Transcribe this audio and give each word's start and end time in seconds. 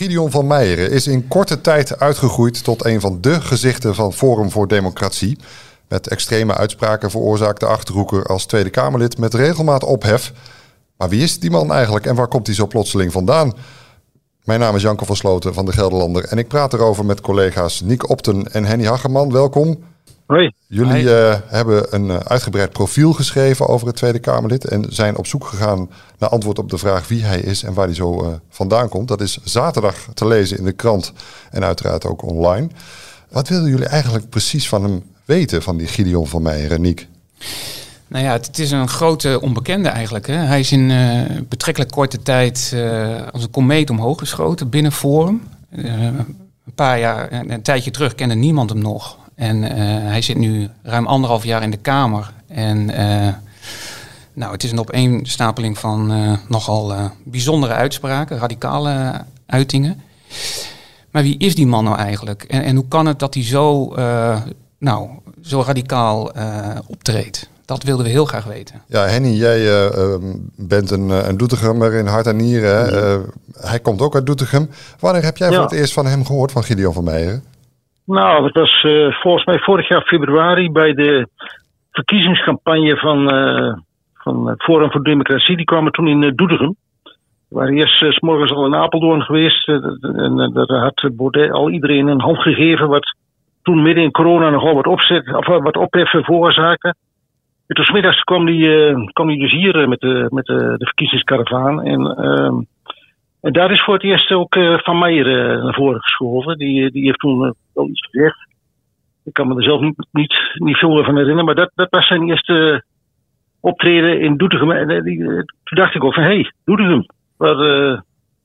Gideon 0.00 0.30
van 0.30 0.46
Meijeren 0.46 0.90
is 0.90 1.06
in 1.06 1.28
korte 1.28 1.60
tijd 1.60 1.98
uitgegroeid 1.98 2.64
tot 2.64 2.84
een 2.84 3.00
van 3.00 3.20
de 3.20 3.40
gezichten 3.40 3.94
van 3.94 4.12
Forum 4.12 4.50
voor 4.50 4.68
Democratie. 4.68 5.38
Met 5.88 6.08
extreme 6.08 6.54
uitspraken 6.54 7.10
veroorzaakte 7.10 7.66
Achterhoeker 7.66 8.26
als 8.26 8.46
Tweede 8.46 8.70
Kamerlid 8.70 9.18
met 9.18 9.34
regelmaat 9.34 9.84
ophef. 9.84 10.32
Maar 10.96 11.08
wie 11.08 11.22
is 11.22 11.38
die 11.38 11.50
man 11.50 11.72
eigenlijk 11.72 12.06
en 12.06 12.14
waar 12.14 12.28
komt 12.28 12.46
hij 12.46 12.54
zo 12.56 12.66
plotseling 12.66 13.12
vandaan? 13.12 13.52
Mijn 14.44 14.60
naam 14.60 14.74
is 14.76 14.82
Janko 14.82 15.04
van 15.04 15.16
Sloten 15.16 15.54
van 15.54 15.64
de 15.64 15.72
Gelderlander 15.72 16.24
en 16.24 16.38
ik 16.38 16.48
praat 16.48 16.72
erover 16.72 17.04
met 17.04 17.20
collega's 17.20 17.80
Niek 17.80 18.08
Opten 18.10 18.52
en 18.52 18.64
Henny 18.64 18.86
Hageman. 18.86 19.32
Welkom. 19.32 19.84
Hoi. 20.30 20.52
Jullie 20.66 21.14
eh, 21.14 21.38
hebben 21.46 21.94
een 21.94 22.10
eh, 22.10 22.16
uitgebreid 22.16 22.72
profiel 22.72 23.12
geschreven 23.12 23.68
over 23.68 23.86
het 23.86 23.96
Tweede 23.96 24.18
Kamerlid 24.18 24.64
en 24.64 24.86
zijn 24.88 25.16
op 25.16 25.26
zoek 25.26 25.44
gegaan 25.44 25.90
naar 26.18 26.28
antwoord 26.28 26.58
op 26.58 26.70
de 26.70 26.78
vraag 26.78 27.08
wie 27.08 27.24
hij 27.24 27.40
is 27.40 27.62
en 27.62 27.74
waar 27.74 27.86
hij 27.86 27.94
zo 27.94 28.24
uh, 28.24 28.28
vandaan 28.48 28.88
komt. 28.88 29.08
Dat 29.08 29.20
is 29.20 29.38
zaterdag 29.44 29.96
te 30.14 30.26
lezen 30.26 30.58
in 30.58 30.64
de 30.64 30.72
krant 30.72 31.12
en 31.50 31.64
uiteraard 31.64 32.06
ook 32.06 32.22
online. 32.22 32.68
Wat 33.28 33.48
wilden 33.48 33.70
jullie 33.70 33.86
eigenlijk 33.86 34.28
precies 34.28 34.68
van 34.68 34.82
hem 34.82 35.02
weten, 35.24 35.62
van 35.62 35.76
die 35.76 35.86
Gideon 35.86 36.26
van 36.26 36.42
Meijer, 36.42 36.80
Niek? 36.80 37.06
Nou 38.06 38.24
ja, 38.24 38.32
het, 38.32 38.58
is 38.58 38.70
een 38.70 38.88
grote 38.88 39.40
onbekende 39.40 39.88
eigenlijk. 39.88 40.26
Hè. 40.26 40.34
Hij 40.34 40.60
is 40.60 40.72
in 40.72 40.90
uh, 40.90 41.22
betrekkelijk 41.48 41.90
korte 41.90 42.22
tijd 42.22 42.72
uh, 42.74 43.16
als 43.32 43.42
een 43.42 43.50
komeet 43.50 43.90
omhoog 43.90 44.18
geschoten 44.18 44.68
binnen 44.68 44.92
Forum. 44.92 45.42
Uh, 45.70 46.02
een 46.04 46.74
paar 46.74 46.98
jaar, 46.98 47.32
een, 47.32 47.50
een, 47.50 47.62
tijdje 47.62 47.90
terug 47.90 48.14
kende 48.14 48.34
niemand 48.34 48.70
hem 48.70 48.78
nog. 48.78 49.18
En 49.40 49.62
hij 50.06 50.22
zit 50.22 50.38
nu 50.38 50.68
ruim 50.82 51.06
anderhalf 51.06 51.44
jaar 51.44 51.62
in 51.62 51.70
de 51.70 51.76
Kamer. 51.76 52.32
En 52.46 52.86
nou, 54.32 54.52
het 54.52 54.64
is 54.64 54.70
een 54.70 54.78
opeenstapeling 54.78 55.78
van 55.78 56.12
nogal 56.48 56.94
bijzondere 57.24 57.72
uitspraken, 57.72 58.38
radicale 58.38 59.24
uitingen. 59.46 60.00
Maar 61.10 61.22
wie 61.22 61.38
is 61.38 61.54
die 61.54 61.66
man 61.66 61.84
nou 61.84 61.96
eigenlijk? 61.96 62.42
En, 62.42 62.62
en 62.62 62.76
hoe 62.76 62.88
kan 62.88 63.06
het 63.06 63.18
dat 63.18 63.34
hij 63.34 63.44
zo, 63.44 63.94
nou, 64.78 65.08
zo 65.42 65.62
radicaal 65.66 66.32
optreedt? 66.86 67.48
Dat 67.64 67.82
wilden 67.82 68.04
we 68.04 68.10
heel 68.10 68.24
graag 68.24 68.44
weten. 68.44 68.82
Ja, 68.86 69.06
Henny, 69.06 69.28
jij 69.28 69.60
uh, 69.60 70.14
bent 70.56 70.90
een, 70.90 71.28
een 71.28 71.36
Doetinchemmer 71.36 71.92
in 71.92 72.06
hart 72.06 72.26
en 72.26 72.36
nieren. 72.36 72.94
Uh, 72.94 73.18
hij 73.52 73.80
komt 73.80 74.00
ook 74.00 74.14
uit 74.14 74.26
Doetinchem. 74.26 74.70
Wanneer 74.98 75.22
heb 75.22 75.36
jij 75.36 75.50
ja. 75.50 75.54
voor 75.54 75.64
het 75.64 75.72
eerst 75.72 75.92
van 75.92 76.06
hem 76.06 76.26
gehoord, 76.26 76.52
van 76.52 76.64
Gideon 76.64 76.92
van 76.92 77.04
Meijeren? 77.04 77.42
Nou, 78.10 78.42
dat 78.42 78.52
was 78.52 78.82
uh, 78.82 79.12
volgens 79.12 79.44
mij 79.44 79.58
vorig 79.58 79.88
jaar 79.88 80.02
februari 80.02 80.70
bij 80.70 80.92
de 80.92 81.28
verkiezingscampagne 81.90 82.96
van, 82.96 83.28
van 84.14 84.54
Forum 84.58 84.90
voor 84.90 85.02
Democratie. 85.02 85.56
Die 85.56 85.64
kwamen 85.64 85.92
toen 85.92 86.08
in 86.08 86.20
Doetinchem. 86.20 86.76
We 87.48 87.56
waren 87.56 87.74
eerst 87.74 88.14
s 88.14 88.20
morgens 88.20 88.52
al 88.52 88.66
in 88.66 88.74
Apeldoorn 88.74 89.22
geweest. 89.22 89.68
en 89.68 90.50
daar 90.52 90.80
had 90.80 91.10
Baudet 91.12 91.50
al 91.52 91.70
iedereen 91.70 92.06
een 92.06 92.20
hand 92.20 92.38
gegeven. 92.38 92.88
Wat 92.88 93.14
toen 93.62 93.82
midden 93.82 94.04
in 94.04 94.10
corona 94.10 94.50
nogal 94.50 94.74
wat, 94.74 94.86
opzet, 94.86 95.34
of 95.34 95.46
wat 95.46 95.76
opheffen 95.76 96.24
veroorzaakte. 96.24 96.94
En 97.66 97.76
toen 97.76 97.84
smiddags 97.84 98.20
kwam 98.20 98.46
hij 98.46 98.56
uh, 98.56 99.06
kwam 99.12 99.38
dus 99.38 99.52
hier 99.52 99.80
uh, 99.80 99.88
met, 99.88 100.00
de, 100.00 100.26
met 100.28 100.44
de, 100.44 100.74
de 100.76 100.84
verkiezingskaravaan. 100.84 101.82
En, 101.82 102.00
uh, 102.00 102.58
en 103.40 103.52
daar 103.52 103.70
is 103.70 103.82
voor 103.82 103.94
het 103.94 104.02
eerst 104.02 104.32
ook 104.32 104.54
uh, 104.54 104.78
Van 104.78 104.98
Meijer 104.98 105.58
naar 105.62 105.74
voren 105.74 106.00
geschoven. 106.00 106.58
Die, 106.58 106.90
die 106.90 107.04
heeft 107.04 107.18
toen 107.18 107.54
wel 107.74 107.88
iets 107.88 108.06
gezegd. 108.10 108.48
Ik 109.24 109.32
kan 109.32 109.48
me 109.48 109.56
er 109.56 109.62
zelf 109.62 109.80
niet, 109.80 110.06
niet, 110.12 110.34
niet 110.54 110.76
veel 110.76 111.04
van 111.04 111.16
herinneren. 111.16 111.44
Maar 111.44 111.54
dat, 111.54 111.70
dat 111.74 111.90
was 111.90 112.06
zijn 112.06 112.28
eerste 112.28 112.84
optreden 113.60 114.20
in 114.20 114.36
Doetinchem. 114.36 115.02
Die, 115.04 115.18
toen 115.24 115.78
dacht 115.78 115.94
ik 115.94 116.04
ook 116.04 116.14
van, 116.14 116.22
hé, 116.22 116.28
hey, 116.28 116.52
Doetinchem. 116.64 117.06
Maar, 117.38 117.56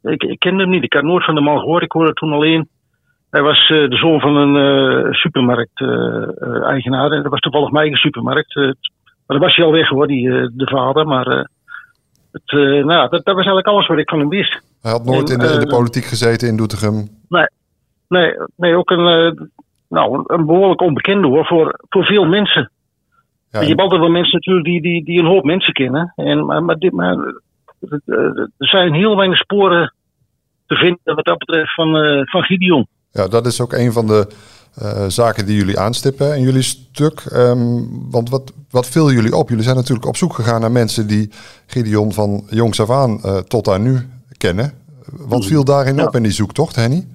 ik, 0.02 0.24
ik 0.24 0.40
kende 0.40 0.62
hem 0.62 0.72
niet. 0.72 0.84
Ik 0.84 0.94
had 0.94 1.04
nooit 1.04 1.26
van 1.26 1.36
de 1.36 1.42
man 1.42 1.60
gehoord. 1.60 1.84
Ik 1.84 1.92
hoorde 1.92 2.14
toen 2.14 2.32
alleen... 2.32 2.68
Hij 3.30 3.42
was 3.42 3.70
uh, 3.70 3.90
de 3.90 3.96
zoon 3.96 4.20
van 4.20 4.36
een 4.36 4.56
uh, 4.56 5.12
supermarkt-eigenaar. 5.12 7.10
Uh, 7.10 7.18
en 7.18 7.22
dat 7.24 7.32
was 7.32 7.40
toevallig 7.40 7.72
mijn 7.72 7.96
supermarkt. 7.96 8.56
Maar 8.56 8.76
dan 9.28 9.40
was 9.40 9.56
hij 9.56 9.66
al 9.66 9.72
weg 9.72 9.88
hoor, 9.88 10.08
de 10.08 10.68
vader. 10.72 11.08
Maar 11.08 11.26
het, 12.32 12.52
nou, 12.86 13.10
dat, 13.10 13.12
dat, 13.12 13.24
was 13.26 13.36
eigenlijk 13.36 13.68
alles 13.68 13.88
wat 13.88 13.98
ik 13.98 14.10
van 14.10 14.20
hem 14.20 14.30
wist. 14.30 14.62
Hij 14.86 14.94
had 14.94 15.06
nooit 15.06 15.30
en, 15.30 15.34
in, 15.34 15.48
de, 15.48 15.54
in, 15.54 15.60
de, 15.60 15.68
politiek 15.68 16.06
gezeten 16.06 16.48
in 16.48 16.58
Doetinchem? 16.58 17.08
Nee, 17.30 17.48
nee, 18.08 18.34
nee 18.56 18.76
ook 18.76 18.90
een, 18.90 19.50
nou, 19.90 20.24
een 20.26 20.46
behoorlijk 20.46 20.82
onbekende 20.82 21.28
hoor, 21.28 21.46
voor, 21.46 21.80
voor 21.90 22.06
veel 22.06 22.26
mensen. 22.26 22.72
Ja, 23.52 23.62
je 23.62 23.68
hebt 23.68 23.82
altijd 23.82 24.02
wel 24.02 24.10
mensen 24.10 24.34
natuurlijk 24.34 24.66
die, 24.66 24.82
die, 24.82 25.04
die 25.04 25.20
een 25.20 25.26
hoop 25.26 25.44
mensen 25.44 25.74
kennen. 25.74 26.14
En, 26.16 26.46
maar, 26.46 26.64
maar, 26.64 26.76
dit, 26.76 26.92
maar 26.92 27.18
er 27.90 28.50
zijn 28.58 28.94
heel 28.94 29.16
weinig 29.16 29.38
sporen 29.38 29.94
te 30.68 30.76
vinden 30.76 31.16
wat 31.16 31.26
dat 31.26 31.38
betreft 31.38 31.74
van, 31.74 31.96
uh, 31.96 32.22
van 32.24 32.44
Gideon. 32.44 32.88
Ja, 33.12 33.28
dat 33.28 33.46
is 33.46 33.62
ook 33.62 33.74
een 33.74 33.92
van 33.92 34.08
de 34.08 34.28
uh, 34.82 35.06
zaken 35.08 35.46
die 35.46 35.58
jullie 35.58 35.80
aanstippen 35.80 36.36
in 36.36 36.42
jullie 36.42 36.62
stuk. 36.62 37.24
Um, 37.34 38.12
want 38.12 38.30
wat, 38.30 38.54
wat 38.70 38.88
viel 38.88 39.12
jullie 39.12 39.36
op? 39.36 39.50
Jullie 39.50 39.64
zijn 39.64 39.76
natuurlijk 39.76 40.08
op 40.08 40.18
zoek 40.18 40.34
gegaan 40.34 40.62
naar 40.62 40.72
mensen 40.72 41.08
die 41.08 41.32
Gideon 41.66 42.14
van 42.14 42.44
jongs 42.50 42.82
af 42.82 42.90
aan 42.90 43.20
uh, 43.26 43.38
tot 43.38 43.68
aan 43.68 43.84
nu 43.84 44.14
kennen. 44.38 44.72
Wat 45.28 45.46
viel 45.46 45.66
daarin 45.66 45.96
ja. 45.96 46.06
op 46.06 46.16
in 46.16 46.24
die 46.24 46.32
zoektocht, 46.32 46.76
Henny? 46.76 47.08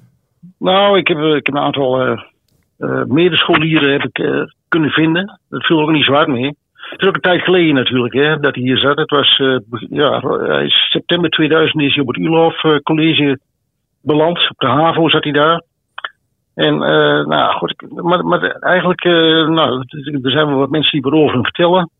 Nou, 0.58 0.98
ik 0.98 1.08
heb, 1.08 1.18
ik 1.18 1.46
heb 1.46 1.54
een 1.54 1.62
aantal 1.62 2.06
uh, 2.06 3.04
medescholieren 3.04 3.92
heb 3.92 4.04
ik, 4.04 4.48
kunnen 4.68 4.90
vinden. 4.90 5.40
Dat 5.48 5.64
viel 5.64 5.80
ook 5.80 5.90
niet 5.90 6.04
zwaar 6.04 6.30
mee. 6.30 6.56
Het 6.72 7.00
is 7.00 7.08
ook 7.08 7.14
een 7.14 7.20
tijd 7.20 7.42
geleden 7.42 7.74
natuurlijk 7.74 8.14
hè, 8.14 8.40
dat 8.40 8.54
hij 8.54 8.64
hier 8.64 8.78
zat. 8.78 8.98
Het 8.98 9.10
was 9.10 9.36
ja, 9.90 10.20
september 10.66 11.30
2000 11.30 11.82
is 11.82 11.94
hij 11.94 12.02
op 12.02 12.08
het 12.08 12.16
Ulof 12.16 12.60
College 12.82 13.38
beland. 14.02 14.50
Op 14.50 14.58
de 14.58 14.66
HAVO 14.66 15.08
zat 15.08 15.24
hij 15.24 15.32
daar. 15.32 15.62
En 16.54 16.78
nou 17.28 17.52
goed, 17.52 17.74
maar, 18.02 18.24
maar 18.24 18.40
eigenlijk, 18.50 19.04
nou, 19.48 19.84
er 20.22 20.30
zijn 20.30 20.46
wel 20.46 20.58
wat 20.58 20.70
mensen 20.70 21.00
die 21.02 21.12
erover 21.12 21.42
vertellen. 21.42 21.90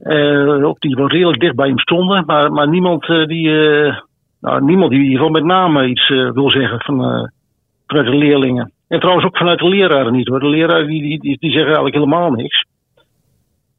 Uh, 0.00 0.64
ook 0.64 0.80
die 0.80 0.94
wel 0.94 1.08
redelijk 1.08 1.40
dicht 1.40 1.54
bij 1.54 1.68
hem 1.68 1.78
stonden, 1.78 2.24
maar, 2.26 2.52
maar 2.52 2.68
niemand 2.68 3.06
die, 3.06 3.50
nou, 4.40 4.64
niemand 4.64 4.90
die 4.90 5.10
geval 5.10 5.28
met 5.28 5.44
name 5.44 5.88
iets 5.88 6.08
wil 6.08 6.50
zeggen 6.50 6.80
van, 6.80 7.30
vanuit 7.86 8.06
de 8.06 8.16
leerlingen. 8.16 8.72
En 8.88 8.98
trouwens 9.00 9.26
ook 9.26 9.36
vanuit 9.36 9.58
de 9.58 9.68
leraren 9.68 10.12
niet 10.12 10.28
hoor. 10.28 10.40
De 10.40 10.48
leraren 10.48 10.86
die, 10.86 11.20
die, 11.20 11.38
die, 11.38 11.50
zeggen 11.50 11.64
eigenlijk 11.64 11.94
helemaal 11.94 12.30
niks. 12.30 12.64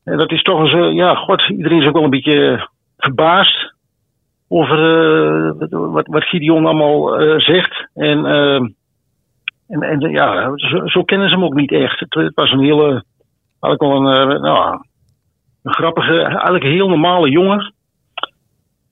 En 0.04 0.18
dat 0.18 0.32
is 0.32 0.42
toch 0.42 0.60
eens, 0.60 0.96
ja, 0.96 1.16
god, 1.16 1.50
iedereen 1.50 1.82
is 1.82 1.88
ook 1.88 1.94
wel 1.94 2.04
een 2.04 2.10
beetje 2.10 2.70
verbaasd 2.98 3.74
over 4.48 4.78
wat, 5.92 6.08
wat 6.08 6.24
Gideon 6.24 6.66
allemaal 6.66 7.20
zegt. 7.40 7.88
En 7.94 8.26
en, 9.72 9.82
en 9.82 10.00
ja, 10.00 10.52
zo, 10.86 11.04
kennen 11.04 11.30
ze 11.30 11.36
hem 11.36 11.44
ook 11.44 11.54
niet 11.54 11.72
echt. 11.72 12.00
Het, 12.00 12.14
het 12.14 12.36
was 12.36 12.52
een 12.52 12.64
hele, 12.64 13.04
eigenlijk 13.60 13.82
wel 13.82 13.96
een, 13.96 14.42
nou, 14.42 14.80
een 15.64 15.74
grappige, 15.74 16.22
eigenlijk 16.22 16.64
een 16.64 16.72
heel 16.72 16.90
normale 16.90 17.30
jongen. 17.30 17.74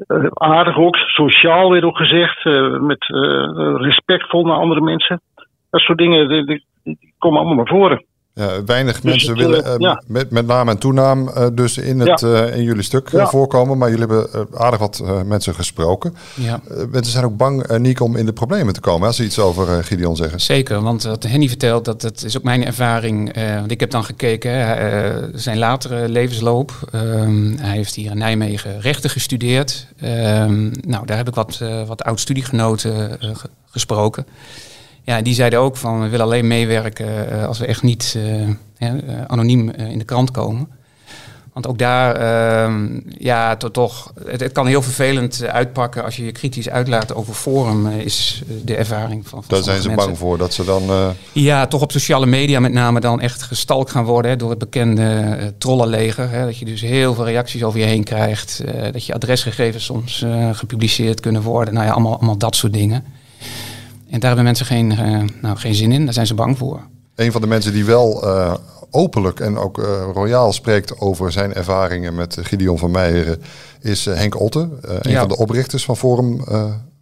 Uh, 0.08 0.26
aardig 0.34 0.78
ook, 0.78 0.96
sociaal 0.96 1.72
werd 1.72 1.84
ook 1.84 1.98
gezegd, 1.98 2.46
uh, 2.46 2.80
met 2.80 3.06
respectvol 3.82 4.46
naar 4.46 4.56
andere 4.56 4.82
mensen. 4.82 5.22
Dat 5.70 5.82
soort 5.82 5.98
dingen, 5.98 6.46
die 6.84 7.14
komen 7.18 7.40
allemaal 7.40 7.58
naar 7.58 7.68
voren. 7.68 8.06
Ja, 8.40 8.64
weinig 8.66 9.02
dus 9.02 9.12
mensen 9.12 9.36
willen 9.36 9.66
uh, 9.66 9.74
ja. 9.78 10.04
met, 10.08 10.30
met 10.32 10.48
naam 10.48 10.70
en 10.70 10.78
toenaam 10.78 11.28
uh, 11.28 11.48
dus 11.54 11.78
in, 11.78 12.00
het, 12.00 12.20
ja. 12.20 12.48
uh, 12.48 12.56
in 12.56 12.64
jullie 12.64 12.84
stuk 12.84 13.10
voorkomen. 13.14 13.78
Maar 13.78 13.90
jullie 13.90 14.06
hebben 14.06 14.48
aardig 14.54 14.80
wat 14.80 15.04
mensen 15.26 15.56
gesproken. 15.56 16.16
Ja. 16.34 16.62
mensen 16.92 17.12
zijn 17.12 17.26
ook 17.26 17.38
bang, 17.38 17.78
Niek, 17.78 18.00
om 18.02 18.16
in 18.16 18.26
de 18.26 18.34
problemen 18.34 18.74
te 18.74 18.80
komen. 18.80 19.08
Als 19.08 19.16
ze 19.16 19.24
iets 19.24 19.40
over 19.40 19.84
Gideon 19.84 20.16
zeggen. 20.16 20.40
Zeker, 20.40 20.82
want 20.82 21.04
wat 21.04 21.24
Henny 21.24 21.48
vertelt, 21.48 21.86
dat, 21.86 22.02
dat 22.02 22.24
is 22.24 22.38
ook 22.38 22.44
mijn 22.44 22.66
ervaring. 22.66 23.34
want 23.60 23.72
ik 23.72 23.80
heb 23.80 23.92
dan 23.92 24.04
gekeken, 24.04 25.32
zijn 25.40 25.58
latere 25.58 26.10
levensloop. 26.10 26.74
Um, 26.96 27.58
hij 27.60 27.76
heeft 27.76 27.96
hier 27.96 28.12
in 28.12 28.18
Nijmegen 28.18 28.82
rechten 28.82 29.10
gestudeerd. 29.10 29.88
Um, 30.04 30.72
nou, 30.88 31.06
daar 31.06 31.18
heb 31.18 31.28
ik 31.28 31.36
wat, 31.36 31.62
wat 31.88 32.04
oud-studiegenoten 32.04 33.18
gesproken. 33.70 34.26
Ja, 35.04 35.22
die 35.22 35.34
zeiden 35.34 35.60
ook 35.60 35.78
van 35.78 36.01
we 36.01 36.07
willen 36.10 36.25
alleen 36.25 36.48
meewerken 36.48 37.34
uh, 37.34 37.46
als 37.46 37.60
we 37.60 37.66
echt 37.66 37.84
niet 37.84 38.18
uh, 38.18 38.98
anoniem 39.28 39.69
in 39.69 39.98
de 39.98 40.06
krant 40.06 40.31
komen. 40.31 40.68
Want 41.54 41.68
ook 41.68 41.78
daar, 41.78 42.22
uh, 42.69 42.75
ja, 43.18 43.56
to, 43.56 43.72
toch, 43.72 44.13
het, 44.25 44.40
het, 44.40 44.51
kan 44.51 44.68
heel 44.68 44.81
vervelend 44.81 45.44
uitpakken 45.44 46.04
als 46.04 46.16
je 46.16 46.25
je 46.25 46.31
kritisch 46.31 46.69
uitlaat 46.69 47.13
over 47.13 47.34
Forum, 47.34 47.88
is 47.88 48.44
de 48.63 48.75
ervaring 48.75 49.28
van. 49.28 49.44
van 49.44 49.56
daar 49.56 49.63
zijn 49.63 49.81
ze 49.81 49.88
mensen. 49.88 50.06
bang 50.06 50.18
voor 50.18 50.38
dat 50.38 50.54
ze 50.54 50.66
dan. 50.66 50.84
Ja, 51.31 51.68
toch 51.68 51.81
op 51.81 51.92
sociale 51.92 52.25
media 52.25 52.60
met 52.60 52.72
name 52.72 53.00
dan 53.00 53.22
echt 53.22 53.42
gestalkt 53.42 53.92
gaan 53.92 54.06
worden 54.06 54.31
hè, 54.31 54.38
door 54.38 54.50
het 54.50 54.60
bekende 54.60 55.54
trollenleger. 55.57 56.30
Hè, 56.30 56.46
dat 56.46 56.57
je 56.57 56.66
dus 56.66 56.81
heel 56.81 57.13
veel 57.13 57.25
reacties 57.25 57.63
over 57.63 57.80
je 57.80 57.86
heen 57.86 58.04
krijgt. 58.04 58.63
dat 58.92 59.06
je 59.06 59.13
adresgegevens 59.13 59.86
soms 59.86 60.25
gepubliceerd 60.51 61.19
kunnen 61.19 61.42
worden. 61.42 61.74
Nou 61.74 61.86
ja, 61.86 61.92
allemaal, 61.92 62.16
allemaal 62.16 62.38
dat 62.38 62.56
soort 62.56 62.74
dingen. 62.74 63.04
En 64.10 64.20
daar 64.20 64.28
hebben 64.28 64.44
mensen 64.44 64.66
geen, 64.66 64.92
uh, 64.92 65.24
nou, 65.42 65.58
geen 65.58 65.76
zin 65.76 65.92
in, 65.92 66.06
daar 66.06 66.14
zijn 66.14 66.28
ze 66.28 66.34
bang 66.34 66.58
voor. 66.58 66.82
Een 67.16 67.32
van 67.32 67.42
de 67.42 67.48
mensen 67.48 67.74
die 67.74 67.86
wel 67.86 68.26
uh, 68.26 68.54
openlijk 68.92 69.40
en 69.40 69.58
ook 69.58 69.78
uh, 69.78 69.86
royaal 70.14 70.54
spreekt 70.54 71.00
over 71.00 71.32
zijn 71.32 71.54
ervaringen 71.54 72.16
met 72.16 72.38
Gideon 72.42 72.78
van 72.78 72.92
Meijeren 72.92 73.42
is 73.82 74.06
Henk 74.06 74.40
Otte, 74.40 74.70
een 74.82 75.12
ja. 75.12 75.20
van 75.20 75.28
de 75.28 75.38
oprichters 75.38 75.86
van 75.86 75.98
Forum 75.98 76.44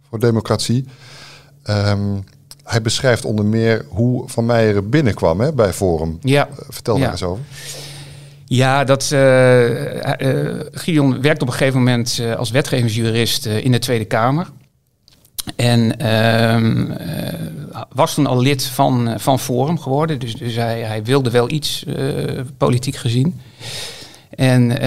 voor 0.08 0.18
Democratie. 0.18 0.86
Ehm, 1.62 2.00
hij 2.64 2.82
beschrijft 2.82 3.24
onder 3.24 3.44
meer 3.44 3.84
hoe 3.88 4.28
Van 4.28 4.46
Meijeren 4.46 4.90
binnenkwam 4.90 5.40
hè, 5.40 5.52
bij 5.52 5.72
Forum. 5.72 6.18
Ja. 6.20 6.48
vertel 6.68 6.94
daar 6.94 7.04
ja. 7.04 7.10
eens 7.10 7.22
over. 7.22 7.44
Ja, 8.44 8.84
dat, 8.84 9.10
uh, 9.12 9.84
uh, 10.18 10.60
Gideon 10.72 11.22
werkt 11.22 11.42
op 11.42 11.48
een 11.48 11.54
gegeven 11.54 11.78
moment 11.78 12.18
uh, 12.20 12.36
als 12.36 12.50
wetgevingsjurist 12.50 13.46
in 13.46 13.72
de 13.72 13.78
Tweede 13.78 14.04
Kamer. 14.04 14.50
En 15.56 15.98
ehm, 15.98 16.86
was 17.94 18.14
toen 18.14 18.26
al 18.26 18.40
lid 18.40 18.64
van, 18.64 19.14
van 19.16 19.38
Forum 19.38 19.78
geworden. 19.78 20.18
Dus, 20.18 20.36
dus 20.36 20.54
hij, 20.54 20.80
hij 20.80 21.04
wilde 21.04 21.30
wel 21.30 21.50
iets 21.50 21.84
politiek 22.56 22.96
gezien. 22.96 23.40
En 24.30 24.70
uh, 24.70 24.78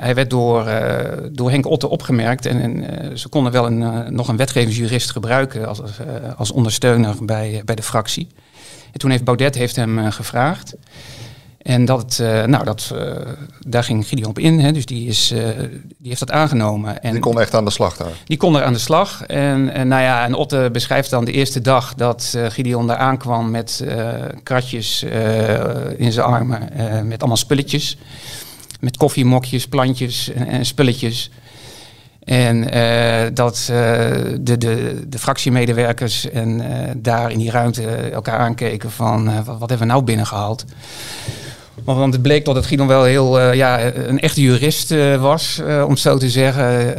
hij 0.00 0.14
werd 0.14 0.30
door, 0.30 0.70
door 1.32 1.50
Henk 1.50 1.66
Otte 1.66 1.88
opgemerkt. 1.88 2.46
En, 2.46 2.60
en 2.60 3.18
ze 3.18 3.28
konden 3.28 3.52
wel 3.52 3.66
een, 3.66 4.14
nog 4.14 4.28
een 4.28 4.36
wetgevingsjurist 4.36 5.10
gebruiken 5.10 5.68
als, 5.68 5.80
als 6.36 6.50
ondersteuner 6.50 7.14
bij, 7.24 7.62
bij 7.64 7.74
de 7.74 7.82
fractie. 7.82 8.28
En 8.92 8.98
toen 8.98 9.10
heeft 9.10 9.24
Baudet 9.24 9.54
heeft 9.54 9.76
hem 9.76 10.10
gevraagd. 10.10 10.74
En 11.66 11.84
dat, 11.84 12.18
nou, 12.46 12.64
dat, 12.64 12.94
daar 13.66 13.84
ging 13.84 14.06
Gideon 14.06 14.28
op 14.28 14.38
in. 14.38 14.58
Hè, 14.58 14.72
dus 14.72 14.86
die, 14.86 15.06
is, 15.08 15.28
die 15.98 16.08
heeft 16.08 16.20
dat 16.20 16.30
aangenomen. 16.30 17.02
En 17.02 17.12
die 17.12 17.20
kon 17.20 17.40
echt 17.40 17.54
aan 17.54 17.64
de 17.64 17.70
slag 17.70 17.96
daar? 17.96 18.12
Die 18.24 18.36
kon 18.36 18.56
er 18.56 18.62
aan 18.62 18.72
de 18.72 18.78
slag. 18.78 19.22
En, 19.22 19.72
en, 19.72 19.88
nou 19.88 20.02
ja, 20.02 20.24
en 20.24 20.34
Otte 20.34 20.68
beschrijft 20.72 21.10
dan 21.10 21.24
de 21.24 21.32
eerste 21.32 21.60
dag 21.60 21.94
dat 21.94 22.38
Gideon 22.48 22.86
daar 22.86 22.96
aankwam 22.96 23.50
met 23.50 23.84
kratjes 24.42 25.02
in 25.96 26.12
zijn 26.12 26.26
armen. 26.26 26.68
met 27.06 27.18
allemaal 27.20 27.36
spulletjes 27.36 27.96
met 28.80 28.96
koffiemokjes, 28.96 29.68
plantjes 29.68 30.32
en, 30.32 30.46
en 30.46 30.66
spulletjes. 30.66 31.30
En 32.24 32.76
uh, 32.76 33.22
dat 33.34 33.68
uh, 33.70 33.76
de, 34.40 34.58
de, 34.58 35.02
de 35.08 35.18
fractiemedewerkers 35.18 36.30
en 36.30 36.60
uh, 36.60 36.66
daar 36.96 37.30
in 37.30 37.38
die 37.38 37.50
ruimte 37.50 37.86
elkaar 37.86 38.38
aankeken 38.38 38.90
van 38.90 39.44
wat, 39.44 39.58
wat, 39.58 39.68
hebben 39.68 39.78
we 39.78 39.92
nou 39.92 40.02
binnengehaald. 40.02 40.64
Want 41.84 42.12
het 42.12 42.22
bleek 42.22 42.44
dat 42.44 42.54
het 42.54 42.66
Gideon 42.66 42.86
wel 42.86 43.04
heel 43.04 43.52
ja, 43.52 43.94
een 43.94 44.20
echte 44.20 44.40
jurist 44.40 44.94
was, 45.18 45.60
om 45.84 45.90
het 45.90 45.98
zo 45.98 46.18
te 46.18 46.30
zeggen. 46.30 46.94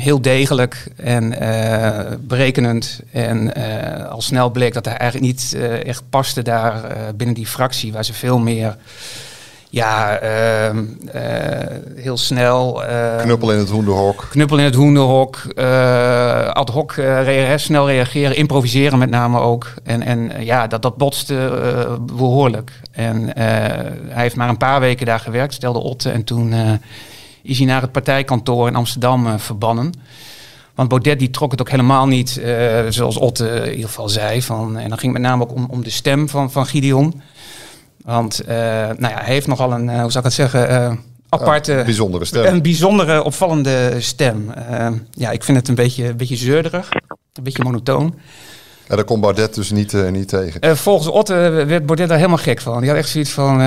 heel 0.00 0.20
degelijk 0.20 0.88
en 0.96 1.34
berekenend. 2.20 3.00
En 3.12 3.54
al 4.08 4.22
snel 4.22 4.50
bleek 4.50 4.74
dat 4.74 4.84
hij 4.84 4.96
eigenlijk 4.96 5.32
niet 5.32 5.56
echt 5.84 6.02
paste 6.10 6.42
daar 6.42 6.82
binnen 7.16 7.36
die 7.36 7.46
fractie, 7.46 7.92
waar 7.92 8.04
ze 8.04 8.12
veel 8.12 8.38
meer 8.38 8.76
ja, 9.74 10.22
uh, 10.22 10.74
uh, 10.74 10.82
heel 11.96 12.16
snel. 12.16 12.82
Uh, 12.82 13.16
knuppel 13.16 13.52
in 13.52 13.58
het 13.58 13.70
hoenderhok. 13.70 14.26
Knuppel 14.30 14.58
in 14.58 14.64
het 14.64 14.74
hoenderhok. 14.74 15.36
ad 16.52 16.68
hoc 16.68 16.92
rea 16.94 17.58
snel 17.58 17.86
reageren, 17.86 18.36
improviseren 18.36 18.98
met 18.98 19.10
name 19.10 19.38
ook. 19.38 19.72
En, 19.84 20.02
en 20.02 20.44
ja, 20.44 20.66
dat, 20.66 20.82
dat 20.82 20.96
botste 20.96 21.50
behoorlijk. 22.16 22.72
En 22.90 23.30
hij 24.08 24.22
heeft 24.22 24.36
maar 24.36 24.48
een 24.48 24.56
paar 24.56 24.80
weken 24.80 25.06
daar 25.06 25.20
gewerkt, 25.20 25.54
stelde 25.54 25.78
Otte. 25.78 26.10
En 26.10 26.24
toen 26.24 26.54
is 27.42 27.58
hij 27.58 27.66
naar 27.66 27.82
het 27.82 27.92
partijkantoor 27.92 28.68
in 28.68 28.76
Amsterdam 28.76 29.38
verbannen. 29.38 29.92
Want 30.74 30.88
Baudet 30.88 31.18
die 31.18 31.30
trok 31.30 31.50
het 31.50 31.60
ook 31.60 31.70
helemaal 31.70 32.06
niet, 32.06 32.42
zoals 32.88 33.16
Otte 33.16 33.48
in 33.48 33.70
ieder 33.70 33.88
geval 33.88 34.08
zei. 34.08 34.42
Van, 34.42 34.78
en 34.78 34.88
dan 34.88 34.98
ging 34.98 35.12
het 35.12 35.22
met 35.22 35.30
name 35.30 35.42
ook 35.42 35.54
om, 35.54 35.66
om 35.70 35.82
de 35.82 35.90
stem 35.90 36.28
van, 36.28 36.50
van 36.50 36.66
Gideon. 36.66 37.22
Want 38.04 38.42
uh, 38.42 38.48
nou 38.48 38.96
ja, 38.98 39.20
hij 39.22 39.32
heeft 39.32 39.46
nogal 39.46 39.72
een, 39.72 39.88
uh, 39.88 40.00
hoe 40.00 40.10
zou 40.10 40.18
ik 40.18 40.24
het 40.24 40.32
zeggen, 40.32 40.70
uh, 40.70 40.92
aparte... 41.28 41.72
Een 41.72 41.84
bijzondere 41.84 42.24
stem. 42.24 42.44
Een 42.44 42.62
bijzondere, 42.62 43.22
opvallende 43.22 44.00
stem. 44.00 44.52
ja, 45.10 45.30
ik 45.30 45.44
vind 45.44 45.58
het 45.58 45.68
een 45.68 45.74
beetje, 45.74 46.08
een 46.08 46.16
beetje 46.16 46.36
zeurderig, 46.36 46.88
een 47.32 47.42
beetje 47.42 47.64
monotoon. 47.64 48.14
En 48.86 48.96
daar 48.96 49.04
kon 49.04 49.20
Baudet 49.20 49.54
dus 49.54 49.70
niet, 49.70 50.10
niet 50.10 50.28
tegen. 50.28 50.76
volgens 50.76 51.08
Otte 51.08 51.34
werd 51.66 51.86
Baudet 51.86 52.08
daar 52.08 52.16
helemaal 52.16 52.38
gek 52.38 52.60
van. 52.60 52.80
Die 52.80 52.88
had 52.88 52.98
echt 52.98 53.08
zoiets 53.08 53.30
van, 53.30 53.62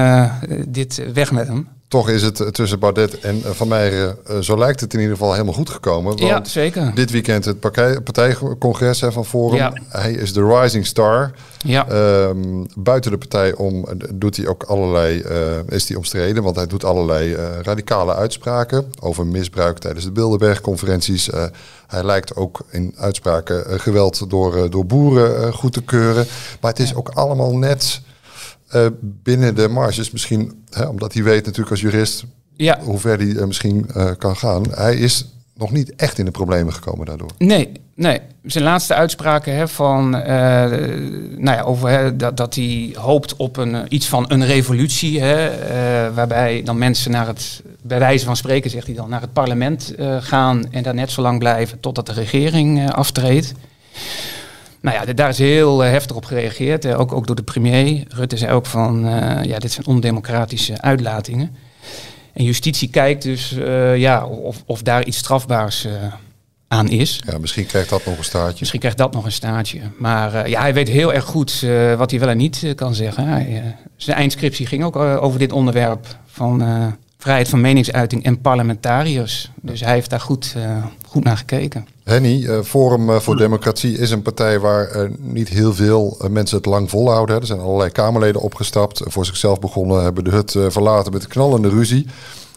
dit 0.68 1.02
weg 1.14 1.32
met 1.32 1.48
hem. 1.48 1.68
Toch 1.88 2.10
is 2.10 2.22
het 2.22 2.54
tussen 2.54 2.80
Baudet 2.80 3.20
en 3.20 3.42
Van 3.46 3.68
Meijeren, 3.68 4.44
zo 4.44 4.58
lijkt 4.58 4.80
het 4.80 4.94
in 4.94 5.00
ieder 5.00 5.16
geval 5.16 5.32
helemaal 5.32 5.54
goed 5.54 5.70
gekomen. 5.70 6.04
Want 6.04 6.20
ja, 6.20 6.44
zeker. 6.46 6.92
Dit 6.96 7.12
weekend 7.12 7.46
het 7.46 7.60
partij, 7.60 8.02
partijcongres 8.02 9.04
van 9.08 9.26
Forum. 9.26 9.58
Ja. 9.58 9.74
Hij 9.90 10.12
is 10.12 10.34
de 10.34 10.46
rising 10.46 10.86
star. 10.86 11.32
Ja. 11.58 11.90
Um, 12.28 12.66
buiten 12.76 13.12
de 13.12 13.18
partij 13.18 13.54
om 13.54 13.86
doet 14.14 14.38
hij 14.38 14.48
ook 14.48 14.64
allerlei, 14.64 15.22
uh, 15.22 15.32
is 15.68 15.88
hij 15.88 15.98
omstreden, 15.98 16.44
want 16.44 16.56
hij 16.56 16.68
doet 16.68 16.84
allerlei 16.84 17.34
uh, 17.34 17.44
radicale 17.62 18.16
uitspraken 18.16 18.92
over 19.00 19.26
misbruik 19.26 19.78
tijdens 19.78 20.06
de 20.06 20.12
Bilderberg-conferenties. 20.12 21.30
Uh, 21.30 21.44
hij 21.88 22.04
lijkt 22.04 22.36
ook 22.36 22.60
in 22.70 22.94
uitspraken 22.98 23.80
geweld 23.80 24.30
door, 24.30 24.70
door 24.70 24.86
boeren 24.86 25.54
goed 25.54 25.74
te 25.74 25.84
keuren. 25.84 26.26
Maar 26.62 26.72
het 26.72 26.80
is 26.80 26.96
ook 26.96 27.10
allemaal 27.10 27.58
net 27.58 28.02
binnen 29.02 29.56
de 29.56 29.68
marges. 29.68 30.12
Misschien, 30.12 30.64
hè, 30.70 30.86
omdat 30.86 31.14
hij 31.14 31.24
weet 31.24 31.46
natuurlijk 31.46 31.72
als 31.72 31.82
jurist 31.82 32.26
ja. 32.56 32.80
hoe 32.82 33.00
ver 33.00 33.18
hij 33.18 33.46
misschien 33.46 33.90
kan 34.18 34.36
gaan. 34.36 34.64
Hij 34.72 34.96
is 34.96 35.26
nog 35.56 35.72
niet 35.72 35.96
echt 35.96 36.20
in 36.20 36.26
de 36.26 36.32
problemen 36.32 36.74
gekomen 36.74 37.06
daardoor. 37.06 37.30
Nee, 37.38 37.72
nee. 37.96 38.20
Zijn 38.44 38.64
laatste 38.64 38.94
uitspraken 38.94 39.56
hè, 39.56 39.68
van, 39.68 40.10
nou 40.10 41.58
ja, 41.58 41.62
over 41.62 41.90
hè, 41.90 42.16
dat, 42.16 42.38
dat 42.38 42.56
hij 42.56 42.96
hoopt 42.96 43.36
op 43.36 43.58
een, 43.58 43.86
iets 43.90 44.08
van 44.08 44.26
een 44.28 44.46
revolutie. 44.46 45.22
Hè, 45.22 45.50
waarbij 46.14 46.62
dan 46.64 46.78
mensen 46.78 47.12
naar 47.12 47.28
het, 47.28 47.62
bij 47.82 48.00
wijze 48.00 48.26
van 48.26 48.36
spreken 48.36 48.70
zegt 48.70 48.88
hij 48.88 48.96
dan, 48.96 49.10
naar 49.10 49.22
het 49.22 49.34
parlement 49.34 49.94
gaan 50.20 50.72
en 50.72 50.84
daar 50.84 50.94
net 50.94 51.12
zo 51.12 51.22
lang 51.22 51.40
blijven 51.40 51.80
totdat 51.80 52.06
de 52.06 52.14
regering 52.14 52.92
aftreedt. 52.92 53.54
Nou 54.82 54.98
ja, 54.98 55.14
daar 55.14 55.30
is 55.30 55.38
heel 55.38 55.80
heftig 55.80 56.16
op 56.16 56.26
gereageerd. 56.26 56.86
Ook, 56.86 57.14
ook 57.14 57.28
door 57.28 57.36
de 57.36 57.44
premier. 57.44 58.04
Rutte 58.08 58.38
zei 58.38 58.52
ook 58.52 58.66
van, 58.66 59.00
ja, 59.44 59.60
dit 59.60 59.72
zijn 59.72 59.88
ondemocratische 59.88 60.82
uitlatingen. 60.82 61.56
En 62.38 62.44
justitie 62.44 62.90
kijkt 62.90 63.24
dus 63.24 63.54
uh, 63.54 63.98
ja, 63.98 64.26
of, 64.26 64.64
of 64.66 64.82
daar 64.82 65.06
iets 65.06 65.18
strafbaars 65.18 65.86
uh, 65.86 65.92
aan 66.68 66.90
is. 66.90 67.22
Ja, 67.26 67.38
misschien 67.38 67.66
krijgt 67.66 67.90
dat 67.90 68.06
nog 68.06 68.18
een 68.18 68.24
staartje. 68.24 68.58
Misschien 68.60 68.80
krijgt 68.80 68.98
dat 68.98 69.14
nog 69.14 69.26
een 69.26 69.32
staartje. 69.32 69.80
Maar 69.98 70.50
ja, 70.50 70.62
hij 70.62 70.74
weet 70.74 70.88
heel 70.88 71.14
erg 71.14 71.24
goed 71.24 71.66
wat 71.98 72.12
hij 72.12 72.20
wel 72.20 72.30
en 72.30 72.38
niet 72.38 72.74
kan 72.76 72.96
zeggen. 72.96 73.28
Hij, 73.28 73.76
zijn 73.96 74.18
eindscriptie 74.18 74.66
ging 74.66 74.84
ook 74.84 74.96
over 74.96 75.40
dit 75.40 75.52
onderwerp 75.52 76.06
van 76.26 76.62
vrijheid 77.18 77.50
van 77.50 77.62
meningsuiting 77.62 78.24
en 78.24 78.42
parlementariërs. 78.42 79.52
Dus 79.62 79.80
hij 79.80 79.94
heeft 79.94 80.10
daar 80.10 80.20
goed, 80.20 80.56
goed 81.08 81.24
naar 81.24 81.38
gekeken. 81.38 81.88
Henny, 82.04 82.44
uh, 82.44 82.62
Forum 82.62 83.10
uh, 83.10 83.16
voor 83.16 83.36
Democratie 83.38 83.98
is 83.98 84.12
een 84.12 84.22
partij 84.22 84.60
waar 84.60 84.96
uh, 84.96 85.10
niet 85.18 85.50
heel 85.50 85.74
veel 85.74 86.18
mensen 86.30 86.58
het 86.58 86.66
lang 86.66 86.90
volhouden. 86.90 87.36
Hè. 87.36 87.42
Er 87.42 87.48
zijn 87.48 87.60
allerlei 87.60 87.92
Kamerleden 87.92 88.42
opgestapt, 88.42 89.02
voor 89.06 89.26
zichzelf 89.26 89.60
begonnen, 89.60 90.04
hebben 90.04 90.24
de 90.24 90.30
hut 90.30 90.52
verlaten 90.68 91.12
met 91.12 91.28
knallende 91.28 91.70
ruzie. 91.70 92.06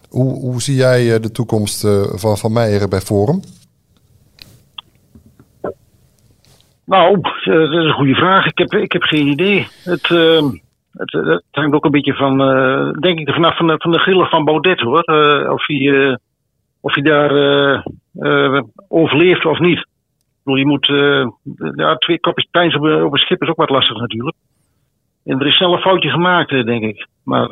Hoe, 0.08 0.40
hoe 0.40 0.62
zie 0.62 0.74
jij 0.74 1.20
de 1.20 1.32
toekomst 1.32 1.86
van 2.14 2.38
Van 2.38 2.52
Meijeren 2.52 2.90
bij 2.90 3.00
Forum? 3.00 3.40
Nou, 6.84 7.20
dat 7.20 7.44
is 7.44 7.84
een 7.84 7.92
goede 7.92 8.14
vraag. 8.14 8.46
Ik 8.46 8.58
heb, 8.58 8.72
ik 8.72 8.92
heb 8.92 9.02
geen 9.02 9.26
idee. 9.26 9.68
Het, 9.82 10.08
het, 10.92 11.12
het 11.12 11.44
hangt 11.50 11.74
ook 11.74 11.84
een 11.84 11.90
beetje 11.90 12.14
van, 12.14 12.38
denk 13.00 13.18
ik, 13.18 13.30
vanaf 13.30 13.56
van 13.56 13.66
de, 13.66 13.74
van 13.78 13.90
de 13.90 13.98
grillen 13.98 14.26
van 14.26 14.44
Baudet 14.44 14.80
hoor. 14.80 15.02
of 15.52 15.66
hij 15.66 16.18
of 16.80 16.94
je 16.94 17.02
daar 17.02 17.32
uh, 17.32 17.84
uh, 18.14 18.62
overleeft 18.88 19.44
of 19.44 19.58
niet. 19.58 19.78
Ik 19.78 19.86
bedoel, 20.42 20.60
je 20.60 20.66
moet 20.66 20.88
uh, 20.88 21.28
ja, 21.74 21.94
twee 21.94 22.20
kopjes 22.20 22.48
pijn 22.50 22.76
op, 22.76 23.04
op 23.04 23.12
een 23.12 23.18
schip 23.18 23.42
is 23.42 23.48
ook 23.48 23.56
wat 23.56 23.70
lastig 23.70 23.96
natuurlijk. 23.96 24.36
En 25.24 25.40
er 25.40 25.46
is 25.46 25.56
snel 25.56 25.72
een 25.72 25.80
foutje 25.80 26.10
gemaakt, 26.10 26.50
denk 26.50 26.82
ik. 26.82 27.06
Maar 27.24 27.48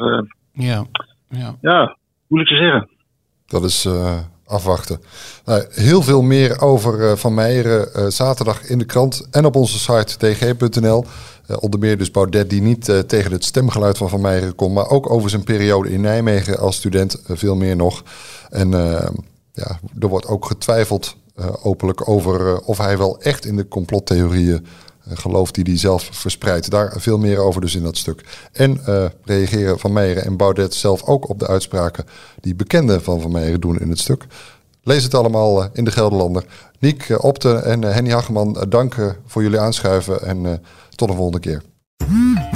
ja. 0.52 0.85
Ja. 1.28 1.54
ja, 1.61 1.97
moeilijk 2.26 2.54
te 2.54 2.62
zeggen. 2.62 2.88
Dat 3.47 3.62
is 3.62 3.85
afwachten. 4.49 5.00
Nou, 5.45 5.64
heel 5.71 6.02
veel 6.02 6.23
meer 6.23 6.61
over 6.61 7.19
Van 7.19 7.35
Meijeren 7.35 8.12
zaterdag 8.12 8.62
in 8.62 8.78
de 8.78 8.85
krant 8.85 9.26
en 9.31 9.45
op 9.45 9.57
onze 9.57 9.78
site 9.78 10.17
tg.nl. 10.17 11.05
onder 11.61 11.81
meer 11.81 11.99
dus 11.99 12.11
Baudet 12.11 12.50
die 12.50 12.62
niet 12.62 12.85
tegen 13.07 13.33
het 13.33 13.45
stemgeluid 13.45 13.99
van 13.99 14.09
Van 14.09 14.21
Meijeren 14.21 14.55
kon, 14.55 14.73
maar 14.73 14.88
ook 14.90 15.11
over 15.11 15.31
zijn 15.31 15.45
periode 15.45 15.90
in 15.90 16.00
Nijmegen 16.00 16.59
als 16.59 16.76
student 16.76 17.21
veel 17.26 17.55
meer 17.55 17.76
nog. 17.76 18.02
En 18.50 18.73
uh, 18.73 19.09
ja, 19.52 19.81
er 20.00 20.09
wordt 20.09 20.26
ook 20.26 20.45
getwijfeld 20.45 21.17
openlijk 21.62 22.09
over 22.09 22.61
of 22.61 22.78
hij 22.78 22.99
wel 22.99 23.21
echt 23.21 23.45
in 23.45 23.57
de 23.57 23.69
complottheorieën 23.69 24.67
gelooft 25.12 25.55
die 25.55 25.65
hij 25.65 25.79
zelf 25.79 26.09
verspreidt. 26.12 26.71
Daar 26.71 26.95
veel 26.97 27.19
meer 27.19 27.38
over 27.38 27.61
dus 27.61 27.75
in 27.75 27.83
dat 27.83 27.97
stuk. 27.97 28.49
En 28.53 28.81
reageren 29.25 29.79
Van 29.79 29.93
Meijeren 29.93 30.25
en 30.25 30.37
Baudet 30.37 30.75
zelf 30.75 31.03
ook 31.03 31.29
op 31.29 31.38
de 31.38 31.47
uitspraken 31.47 32.05
die 32.41 32.55
bekenden 32.55 33.03
van 33.03 33.21
Van 33.21 33.33
Meijeren 33.33 33.61
doen 33.61 33.79
in 33.79 33.91
het 33.91 33.99
stuk. 33.99 34.27
Lees 34.83 35.03
het 35.03 35.15
allemaal 35.15 35.69
in 35.73 35.85
de 35.85 35.91
Gelderlander. 35.91 36.45
Niek 36.79 37.15
Opte 37.23 37.55
en 37.55 37.83
Henny 37.83 38.11
Hageman, 38.11 38.67
dank 38.69 39.17
voor 39.27 39.43
jullie 39.43 39.61
aanschuiven 39.61 40.23
en 40.23 40.62
tot 40.95 41.09
de 41.09 41.15
volgende 41.15 41.41
keer. 41.41 41.62